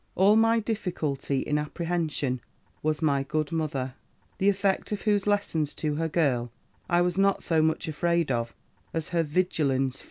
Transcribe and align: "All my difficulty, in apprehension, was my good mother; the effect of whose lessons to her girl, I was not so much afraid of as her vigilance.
"All 0.15 0.35
my 0.35 0.59
difficulty, 0.59 1.41
in 1.41 1.59
apprehension, 1.59 2.41
was 2.81 3.03
my 3.03 3.21
good 3.21 3.51
mother; 3.51 3.93
the 4.39 4.49
effect 4.49 4.91
of 4.91 5.03
whose 5.03 5.27
lessons 5.27 5.75
to 5.75 5.93
her 5.93 6.07
girl, 6.09 6.51
I 6.89 7.01
was 7.01 7.19
not 7.19 7.43
so 7.43 7.61
much 7.61 7.87
afraid 7.87 8.31
of 8.31 8.55
as 8.95 9.09
her 9.09 9.21
vigilance. 9.21 9.99